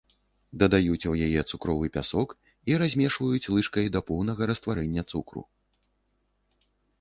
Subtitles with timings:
[0.61, 2.29] Дадаюць у яе цукровы пясок
[2.71, 5.45] і размешваюць лыжкай да поўнага растварэння цукру.